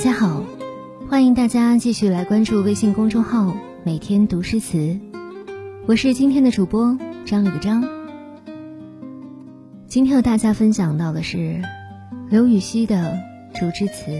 [0.00, 0.42] 大家好，
[1.10, 3.54] 欢迎大家继续来关注微信公众号
[3.84, 4.98] “每天读诗词”，
[5.84, 7.84] 我是今天的主播张了个张。
[9.88, 11.60] 今天和大家分享到的是
[12.30, 13.20] 刘禹锡的
[13.60, 14.10] 《竹枝词》：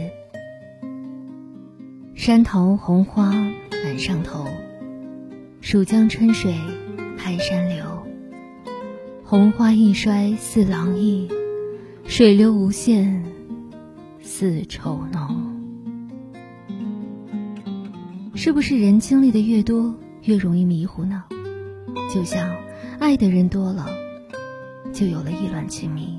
[2.14, 3.30] 山头红花
[3.82, 4.46] 满上头，
[5.62, 6.54] 蜀江春水
[7.16, 7.86] 拍山流。
[9.24, 11.26] 红花易衰似郎意，
[12.04, 13.24] 水流无限
[14.20, 15.49] 似愁浓。
[18.42, 21.24] 是不是人经历的越多，越容易迷糊呢？
[22.08, 22.56] 就像
[22.98, 23.86] 爱的人多了，
[24.94, 26.18] 就有了意乱情迷。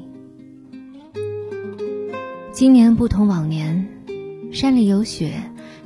[2.52, 3.90] 今年不同往年，
[4.54, 5.34] 山里有雪，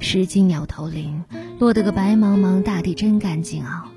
[0.02, 1.24] 石矶鸟头林，
[1.58, 3.90] 落得个白茫茫大地真干净啊！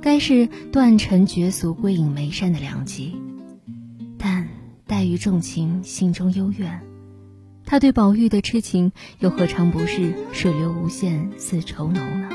[0.00, 3.14] 该是断尘绝俗、归隐眉山的良机。
[4.16, 4.48] 但
[4.86, 6.80] 黛玉重情，心中幽怨。
[7.70, 8.90] 他对宝玉的痴情，
[9.20, 12.28] 又何尝不是水流无限似愁浓呢？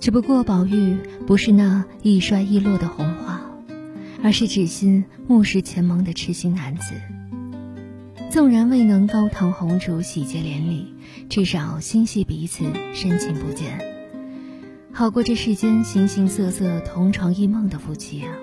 [0.00, 3.40] 只不过宝玉不是那易衰易落的红花，
[4.24, 6.94] 而是只心目视前盟的痴心男子。
[8.28, 10.92] 纵然未能高堂红烛喜结连理，
[11.28, 13.78] 至少心系彼此，深情不减，
[14.92, 18.34] 好过这世间形形色色同床异梦的夫妻啊！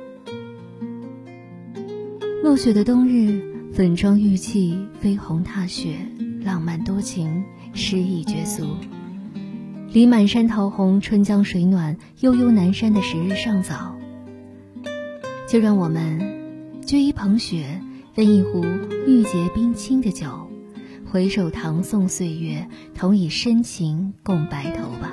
[2.41, 3.51] 落雪的冬日。
[3.75, 5.95] 粉妆玉砌，飞鸿踏雪，
[6.43, 7.43] 浪漫多情，
[7.73, 8.77] 诗意绝俗。
[9.91, 13.97] 离满山桃红，春江水暖，悠悠南山的时日尚早。
[15.49, 16.19] 就让我们
[16.85, 17.81] 掬一捧雪，
[18.13, 18.63] 分一壶
[19.07, 20.47] 玉洁冰清的酒，
[21.11, 25.11] 回首唐宋岁月，同以深情共白头吧。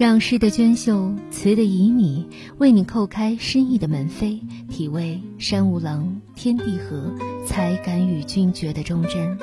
[0.00, 2.24] 让诗的娟秀，词的旖旎，
[2.56, 7.12] 为你叩开诗意的门扉，体味山无棱，天地合，
[7.44, 9.38] 才敢与君绝的忠贞。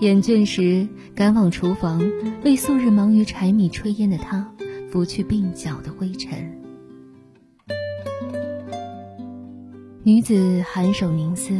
[0.00, 2.06] 眼倦时，赶往厨房，
[2.44, 4.52] 为素日忙于柴米炊烟的他，
[4.90, 6.60] 拂去鬓角的灰尘。
[10.02, 11.58] 女子含首凝思，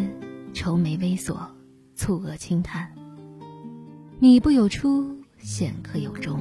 [0.52, 1.40] 愁眉微锁，
[1.96, 2.92] 蹙额轻叹。
[4.18, 6.38] 米不有出，显可有终。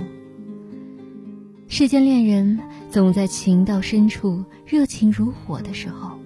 [1.75, 2.59] 世间恋人
[2.91, 6.19] 总在情到深处、热情如火的时候，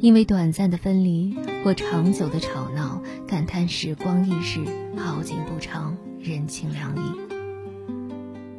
[0.00, 4.60] 因为短暂的分离或长久的吵闹，感叹时光易逝、
[4.96, 7.00] 好景不长、人情两意。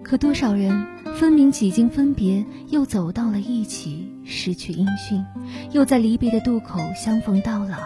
[0.03, 0.85] 可多少人
[1.15, 5.25] 分明几经分别，又走到了一起，失去音讯，
[5.71, 7.79] 又在离别的渡口相逢到老。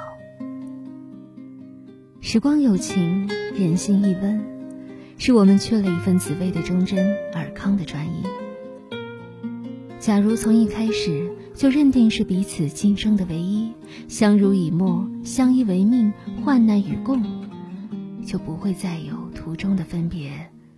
[2.19, 4.43] 时光有情，人心易温，
[5.17, 8.25] 是我们缺了一份紫薇的忠贞，尔康的专一。
[9.99, 13.71] 假如从一开始就认定是彼此今生的唯一，
[14.07, 17.21] 相濡以沫，相依为命，患难与共，
[18.25, 20.31] 就不会再有途中的分别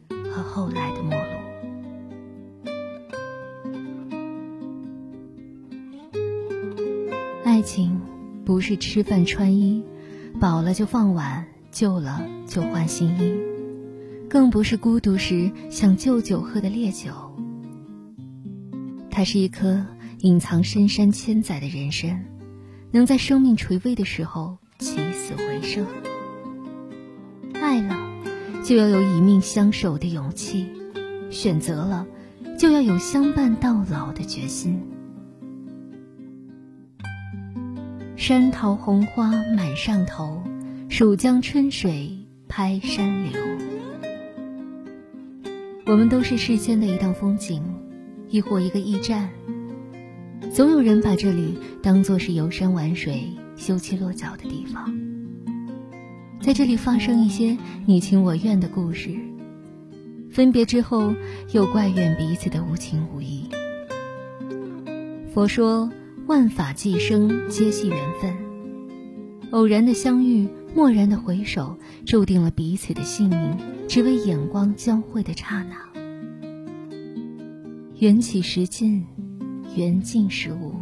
[0.10, 1.22] 和后来的陌路。
[7.44, 8.02] 爱情
[8.44, 9.84] 不是吃饭穿衣，
[10.40, 13.36] 饱了就放碗，旧了就换新衣，
[14.28, 17.31] 更不是孤独时想旧酒喝的烈酒。
[19.12, 19.86] 它是一颗
[20.20, 22.24] 隐藏深山千载的人参，
[22.92, 25.86] 能在生命垂危的时候起死回生。
[27.54, 27.96] 爱了，
[28.64, 30.66] 就要有以命相守的勇气；
[31.30, 32.08] 选择了，
[32.58, 34.82] 就要有相伴到老的决心。
[38.16, 40.42] 山桃红花满上头，
[40.90, 42.18] 蜀江春水
[42.48, 43.42] 拍山流。
[45.86, 47.62] 我们都是世间的一道风景。
[48.32, 49.30] 亦或一个驿站，
[50.54, 54.98] 总有人把这里当作是游山玩水、休憩落脚的地方。
[56.40, 59.10] 在这里发生一些你情我愿的故事，
[60.32, 61.14] 分别之后
[61.52, 63.50] 又怪怨彼此的无情无义。
[65.34, 65.92] 佛说
[66.26, 68.34] 万法既生，皆系缘分。
[69.52, 73.58] 偶然的相遇，蓦然的回首，注定了彼此的性命，
[73.90, 75.91] 只为眼光交汇的刹那。
[78.02, 79.06] 缘起时尽，
[79.76, 80.74] 缘尽时无。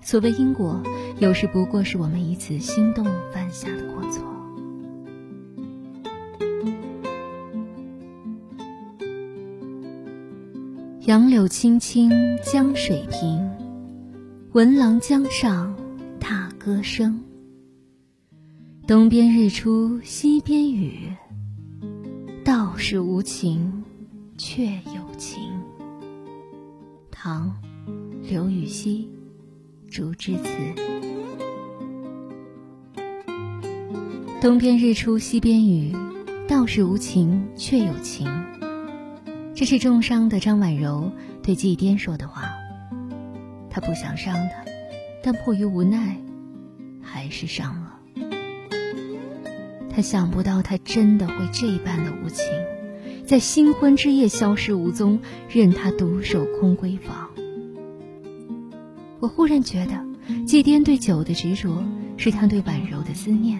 [0.00, 0.82] 所谓因果，
[1.18, 3.04] 有时不过是我们一次心动
[3.34, 4.24] 犯下的过错。
[11.02, 12.10] 杨柳青青
[12.42, 13.50] 江水平，
[14.52, 15.76] 闻郎江上
[16.18, 17.22] 踏歌声。
[18.86, 21.12] 东边日出西边雨，
[22.42, 23.84] 道是无晴
[24.38, 25.55] 却有晴。
[27.26, 27.52] 唐，
[28.22, 29.10] 刘禹锡
[29.92, 30.44] 《竹枝词》。
[34.40, 35.92] 东边日出西边雨，
[36.46, 38.28] 道是无情却有情。
[39.56, 41.10] 这是重伤的张婉柔
[41.42, 42.44] 对季颠说的话。
[43.70, 44.64] 他不想伤他，
[45.20, 46.16] 但迫于无奈，
[47.02, 47.98] 还是伤了。
[49.90, 52.46] 他想不到他真的会这般的无情，
[53.26, 55.18] 在新婚之夜消失无踪，
[55.48, 57.28] 任他独守空闺房。
[59.18, 61.82] 我忽然觉得，季颠对酒的执着，
[62.16, 63.58] 是他对婉柔的思念。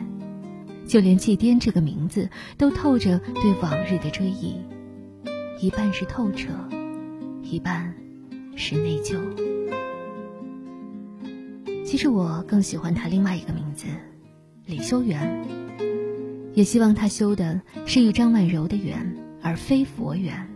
[0.87, 4.55] 就连季颠这个名字，都透着对往日的追忆，
[5.61, 6.49] 一半是透彻，
[7.43, 7.93] 一半
[8.55, 9.19] 是内疚。
[11.85, 13.87] 其实我更喜欢他另外一个名字，
[14.65, 15.45] 李修缘。
[16.55, 19.17] 也希望他修的是与张婉柔的缘，
[19.47, 20.49] 而非佛缘。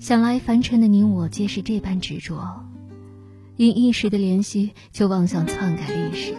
[0.00, 2.64] 想来凡尘的你我皆是这般执着，
[3.56, 6.34] 因一时的怜惜就妄想篡改历史。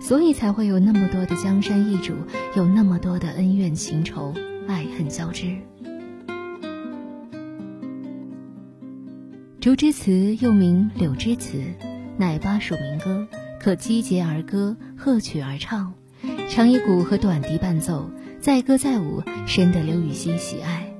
[0.00, 2.14] 所以才会有那么多的江山易主，
[2.56, 4.34] 有那么多的恩怨情仇、
[4.66, 5.56] 爱恨交织。
[9.60, 11.62] 竹枝词又名柳枝词，
[12.16, 13.28] 乃巴蜀民歌，
[13.60, 15.94] 可击节而歌，和曲而唱，
[16.48, 18.10] 常以鼓和短笛伴奏，
[18.46, 20.94] 载歌载舞，深得刘禹锡喜爱。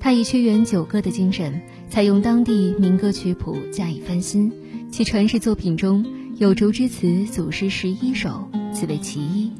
[0.00, 4.52] 他以屈原九歌的精神，采用当地民歌曲谱加以翻新，
[4.90, 6.04] 其传世作品中。
[6.38, 9.52] 有竹枝词组诗十一首，此为其一，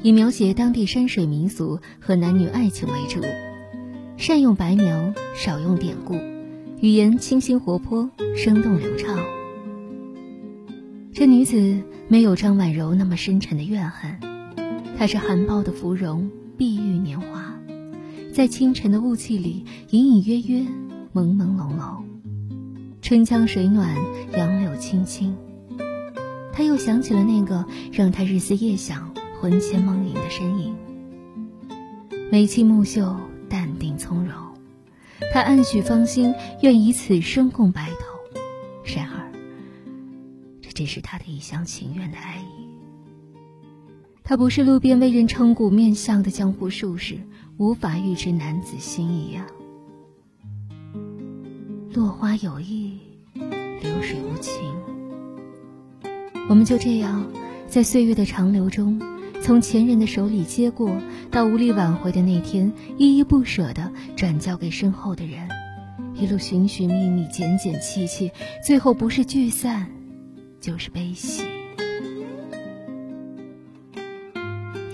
[0.00, 3.20] 以描写当地山水民俗和男女爱情为主，
[4.16, 6.14] 善用白描，少用典故，
[6.80, 9.18] 语言清新活泼，生动流畅。
[11.12, 11.76] 这女子
[12.08, 14.16] 没有张婉柔那么深沉的怨恨，
[15.02, 17.58] 她是含苞的芙蓉，碧玉年华，
[18.32, 20.60] 在清晨的雾气里隐隐约约，
[21.12, 22.04] 朦朦胧胧，
[23.02, 23.96] 春江水暖，
[24.36, 25.36] 杨柳青青。
[26.52, 30.76] 他又想起了那个让他日思夜想、魂牵梦萦的身影，
[32.30, 33.16] 眉清目秀、
[33.48, 34.32] 淡定从容。
[35.32, 36.32] 他暗许芳心，
[36.62, 37.96] 愿以此生共白头。
[38.84, 39.32] 然而，
[40.60, 42.61] 这只是他的一厢情愿的爱意。
[44.24, 47.18] 他不是路边为人称骨面相的江湖术士，
[47.56, 49.46] 无法预知男子心意啊。
[51.92, 52.98] 落花有意，
[53.34, 54.54] 流水无情。
[56.48, 57.26] 我们就这样，
[57.66, 59.00] 在岁月的长流中，
[59.42, 60.96] 从前人的手里接过，
[61.30, 65.48] 到无力挽回的那天，依依不舍地转交给身后的人，
[66.14, 68.30] 一路寻寻觅觅，捡捡弃弃，
[68.64, 69.90] 最后不是聚散，
[70.60, 71.42] 就是悲喜。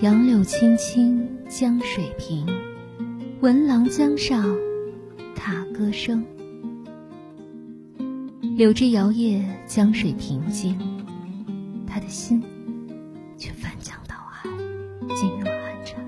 [0.01, 2.47] 杨柳青青江水平，
[3.41, 4.57] 闻郎江上
[5.35, 6.23] 踏歌声。
[8.55, 10.79] 柳枝摇曳，江水平静。
[11.85, 12.41] 他的心
[13.37, 14.49] 却翻江倒海，
[15.09, 16.01] 噤若寒蝉。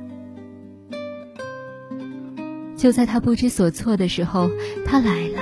[2.78, 4.50] 就在他不知所措的时候，
[4.86, 5.42] 他来了。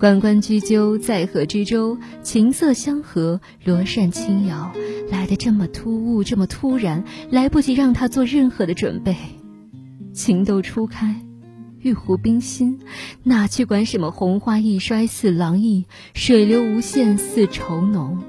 [0.00, 1.98] 关关雎鸠，在河之洲。
[2.22, 4.72] 琴瑟相和，罗扇轻摇，
[5.10, 9.14] 来的这么突兀，这么突然，来不及让他做任何的准备。
[10.14, 11.20] 情窦初开，
[11.80, 12.80] 玉壶冰心，
[13.24, 15.84] 哪去管什么红花易衰似郎意，
[16.14, 18.22] 水流无限似愁浓。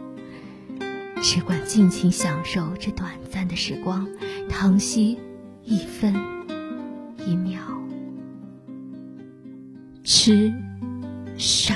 [1.21, 4.09] 只管尽情享受这短暂的时光，
[4.49, 5.17] 疼惜
[5.63, 6.13] 一分
[7.25, 7.61] 一秒。
[10.03, 10.53] 痴
[11.41, 11.75] 傻，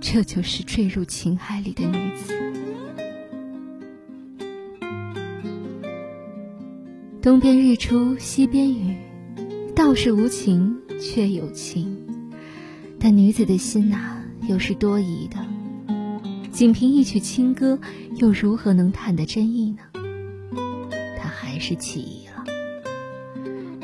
[0.00, 2.32] 这就是坠入情海里的女子。
[7.20, 8.96] 东边日出西边雨，
[9.74, 11.98] 道是无情却有情，
[13.00, 15.44] 但女子的心呐，又是多疑的。
[16.52, 17.76] 仅凭一曲清歌，
[18.18, 19.80] 又如何能探得真意呢？
[21.18, 22.19] 他还是起疑。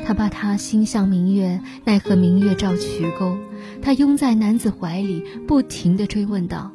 [0.07, 3.37] 他把他心向明月，奈何明月照渠沟。
[3.81, 6.71] 他拥在男子怀里，不停的追问道：“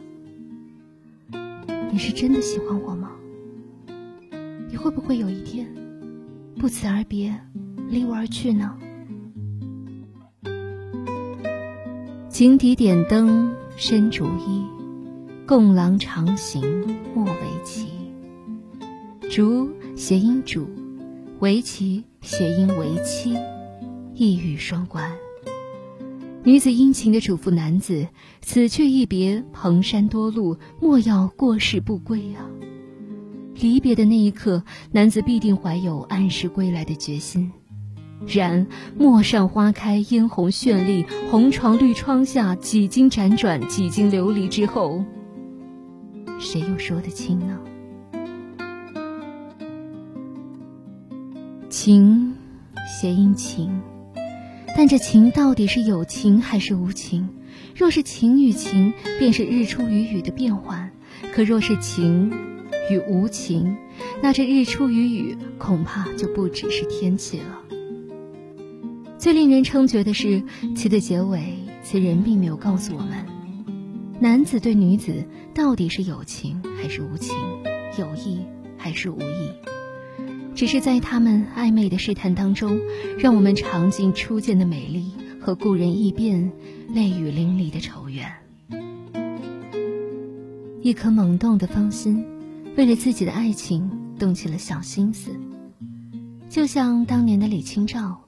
[1.90, 3.12] 你是真的喜欢我吗？
[4.68, 5.66] 你会不会有一天，
[6.58, 7.34] 不辞而别，
[7.88, 8.76] 离我而去呢？”
[12.28, 14.62] 井底点灯，深竹衣。
[15.46, 16.62] 共郎长行
[17.14, 17.88] 莫为棋。
[19.30, 20.68] 竹谐音主，
[21.42, 23.36] 为期谐音为妻，
[24.14, 25.10] 一语双关。
[26.44, 28.06] 女子殷勤的嘱咐男子：
[28.42, 32.46] 此去一别，蓬山多路，莫要过世不归啊！
[33.56, 37.50] 离别的那一刻，男子必定怀有按时归来的决心。
[38.24, 38.64] 然
[38.96, 45.04] 陌上花开，嫣红绚丽，红床绿窗下，几经辗转，几经流离之后。
[46.38, 47.58] 谁又说得清呢？
[51.84, 52.34] 情，
[52.86, 53.82] 谐音情，
[54.76, 57.28] 但这情到底是有情还是无情？
[57.74, 60.90] 若是情与情，便是日出与雨的变换；
[61.34, 62.30] 可若是情
[62.88, 63.76] 与无情，
[64.22, 67.58] 那这日出与雨恐怕就不只是天气了。
[69.18, 70.44] 最令人称绝的是，
[70.76, 71.42] 词的结尾，
[71.82, 73.26] 词人并没有告诉我们，
[74.20, 77.34] 男子对女子到底是有情还是无情，
[77.98, 78.42] 有意
[78.78, 79.50] 还是无意，
[80.54, 82.80] 只是在他们暧昧的试探当中，
[83.18, 86.52] 让我们尝尽初见的美丽和故人易变、
[86.94, 88.30] 泪雨淋漓的愁怨。
[90.82, 92.24] 一颗懵懂的芳心，
[92.76, 95.30] 为了自己的爱情动起了小心思，
[96.48, 98.18] 就像当年的李清照。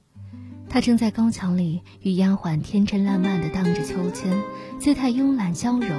[0.67, 4.41] 他正在高墙里与丫鬟天真烂漫地荡着秋千，
[4.79, 5.95] 姿态慵懒娇柔。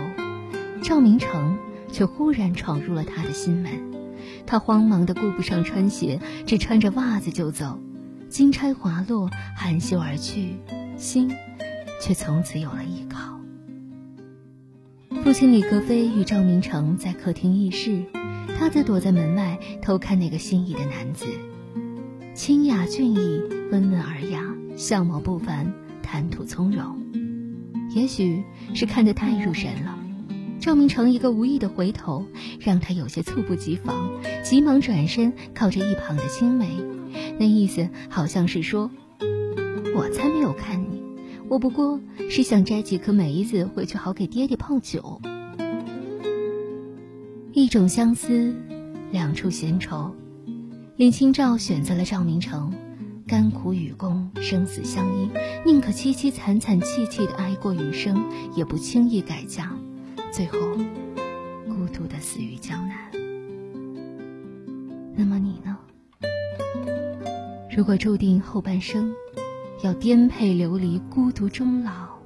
[0.83, 1.56] 赵明诚
[1.90, 3.71] 却忽然闯入了他的心门，
[4.47, 7.78] 他慌忙地顾不上穿鞋，只穿着袜子就走，
[8.28, 10.56] 金钗滑落，含羞而去，
[10.97, 11.30] 心
[12.00, 13.40] 却从此有了依靠。
[15.23, 18.04] 父亲李格非与赵明诚在客厅议事，
[18.59, 21.26] 他则躲在门外偷看那个心仪的男子，
[22.35, 23.40] 清雅俊逸，
[23.71, 24.42] 温文尔雅。
[24.76, 27.02] 相貌不凡，谈吐从容，
[27.95, 29.99] 也许是看得太入神了。
[30.66, 32.26] 赵明诚一个无意的回头，
[32.58, 34.11] 让他有些猝不及防，
[34.42, 36.68] 急忙转身靠着一旁的青梅，
[37.38, 38.90] 那意思好像是说
[39.94, 41.00] ：“我才没有看你，
[41.49, 45.20] 我不过是想摘几颗梅子回去，好给爹爹泡酒。”
[47.54, 48.52] 一种相思，
[49.12, 50.12] 两处闲愁，
[50.96, 52.75] 林清照选择了赵明诚。
[53.25, 55.30] 甘苦与共，生死相依，
[55.64, 58.20] 宁可凄凄惨惨戚戚的挨过余生，
[58.56, 59.73] 也不轻易改嫁，
[60.37, 60.59] 最后
[61.64, 63.11] 孤独的死于江南。
[65.16, 65.78] 那么你呢？
[67.75, 69.14] 如果注定后半生
[69.83, 72.19] 要颠沛流离、孤独终老，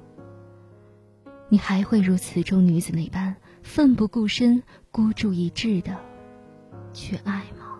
[1.47, 5.95] 你还会如词中女子那般奋不顾身、孤注一掷的
[6.91, 7.79] 去爱吗？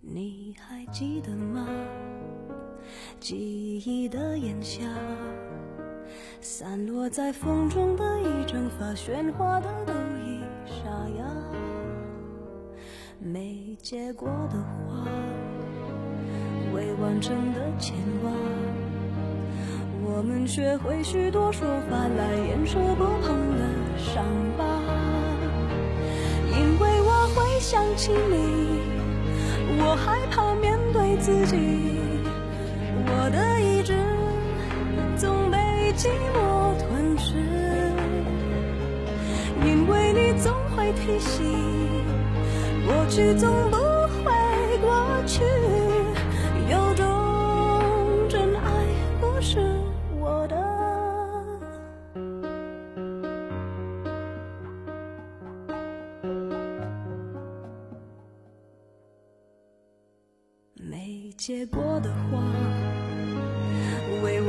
[0.00, 1.66] 你还记得吗？
[3.18, 4.84] 记忆的炎夏，
[6.40, 9.92] 散落在风中的一整发，喧哗的都
[10.24, 11.24] 已沙哑。
[13.20, 15.06] 没结果的花，
[16.74, 18.30] 未完成的牵挂，
[20.04, 23.64] 我们学会许多说法来掩饰不碰的
[23.96, 24.24] 伤
[24.58, 24.64] 疤。
[26.56, 28.74] 因为我会想起你。
[29.76, 31.56] 我害怕面对自己，
[33.06, 33.73] 我的一
[35.96, 37.36] 寂寞吞噬，
[39.64, 41.44] 因为你总会提醒，
[42.86, 45.63] 过去总不会过去。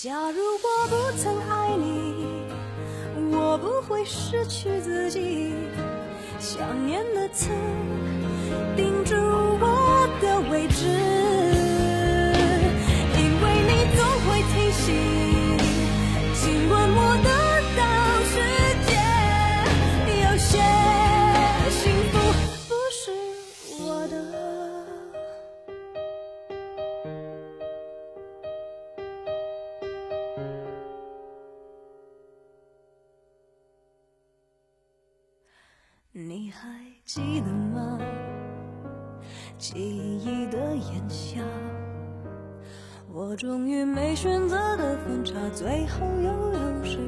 [0.00, 2.46] 假如我不曾爱你，
[3.34, 5.52] 我不会失去自己。
[6.38, 7.50] 想念的刺
[8.76, 10.86] 钉住我的位置，
[37.08, 37.98] 记得吗？
[39.56, 41.40] 记忆的炎夏。
[43.10, 46.98] 我终于没选择的分岔，最后又有谁？